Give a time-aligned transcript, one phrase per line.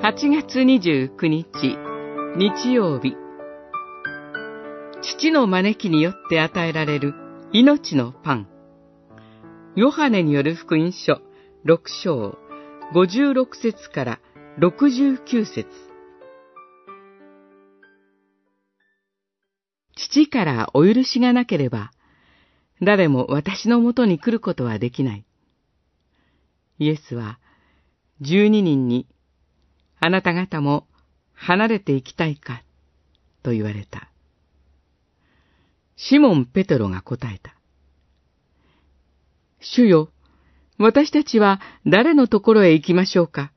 [0.00, 1.76] 8月29日、
[2.36, 3.16] 日曜日。
[5.02, 7.14] 父の招きによって与えられる
[7.52, 8.48] 命のパン。
[9.74, 11.20] ヨハネによる福音書
[11.64, 12.38] 6章
[12.94, 14.20] 56節から
[14.60, 15.66] 69節
[19.96, 21.90] 父からお許しがなければ、
[22.80, 25.24] 誰も私のもとに来ることはできない。
[26.78, 27.40] イエスは、
[28.20, 29.08] 十二人に、
[30.00, 30.86] あなた方も
[31.34, 32.62] 離れて行きたいか、
[33.42, 34.08] と言われた。
[35.96, 37.54] シモン・ペトロが答えた。
[39.60, 40.10] 主よ、
[40.78, 43.52] 私たちは誰のところへ行きましょうか？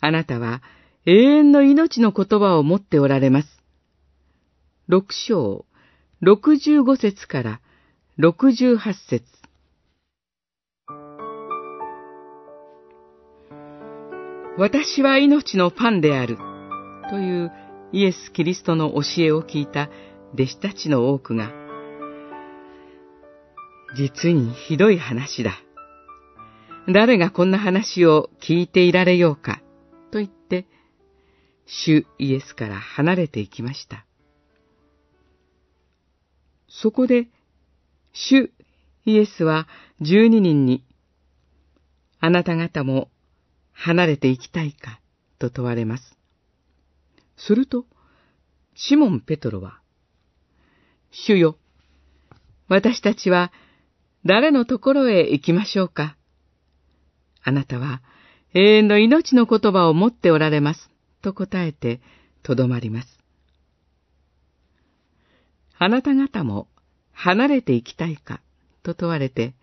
[0.00, 0.62] あなたは
[1.04, 3.48] 永遠の命の言葉を持っておられます。
[4.88, 5.66] 六章、
[6.20, 7.60] 六十五節から
[8.16, 9.26] 六十八節
[14.58, 16.38] 私は命のパンである、
[17.10, 17.52] という
[17.92, 19.90] イエス・キリストの教えを聞いた
[20.32, 21.52] 弟子たちの多くが、
[23.98, 25.52] 実にひどい話だ。
[26.88, 29.60] 誰がこんな話を聞いていられようか、
[30.10, 30.66] と言って、
[31.66, 34.06] 主イエスから離れていきました。
[36.66, 37.28] そこで、
[38.14, 38.50] 主
[39.04, 39.68] イエスは
[40.00, 40.82] 十二人に、
[42.20, 43.10] あなた方も
[43.78, 45.00] 離れていきたいか
[45.38, 46.16] と問われます。
[47.36, 47.84] すると、
[48.74, 49.80] シモン・ペトロは、
[51.10, 51.56] 主よ、
[52.68, 53.52] 私たちは
[54.24, 56.16] 誰のところへ行きましょうか？
[57.44, 58.02] あなたは
[58.54, 60.90] 永遠の命の言葉を持っておられます。
[61.22, 62.00] と答えて、
[62.42, 63.08] とどまります。
[65.78, 66.68] あなた方も
[67.12, 68.40] 離れて行きたいか
[68.82, 69.54] と問われて、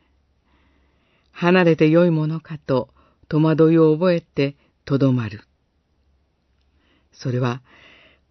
[1.32, 2.90] 離れて良いものかと
[3.30, 4.56] 戸惑いを覚えて
[4.86, 5.42] とどまる。
[7.12, 7.62] それは、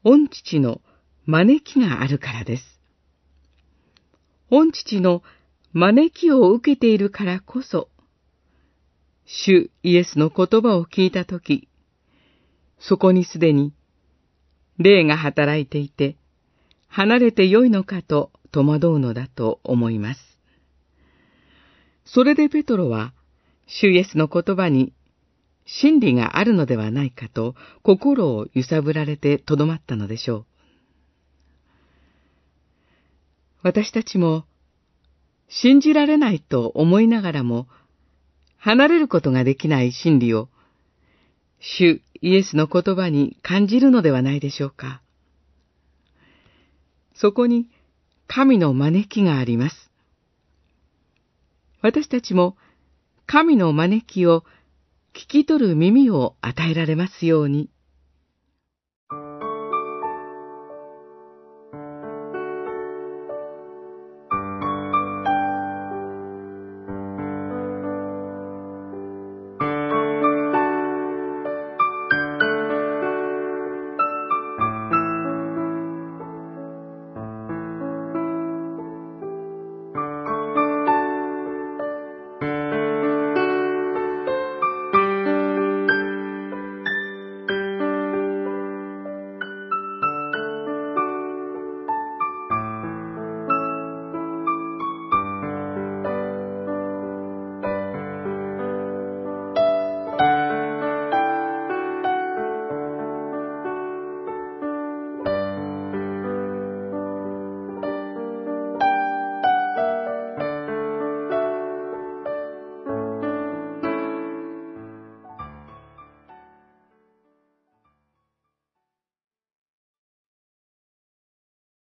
[0.04, 0.80] 御父の
[1.26, 2.80] 招きがあるからです。
[4.50, 5.22] 御父の
[5.72, 7.88] 招きを受けているからこそ、
[9.24, 11.68] 主イエスの言葉を聞いたとき、
[12.78, 13.72] そこにすでに
[14.78, 16.16] 霊が働いていて、
[16.88, 20.20] 離れてよいのかと戸惑うのだと思います。
[22.04, 23.14] それでペトロは、
[23.66, 24.92] 主イエスの言葉に
[25.64, 30.46] 真理があるのではないかと心を揺さぶられてとどまったのでしょう。
[33.62, 34.44] 私たちも
[35.48, 37.68] 信じられないと思いながらも
[38.56, 40.48] 離れることができない真理を
[41.60, 45.00] 主イエスの言葉に感じるのではないでしょうか。
[47.14, 47.68] そこに
[48.26, 49.90] 神の招きがあります。
[51.82, 52.56] 私たちも
[53.32, 54.44] 神の招きを
[55.14, 57.70] 聞き取る耳を与えられますように。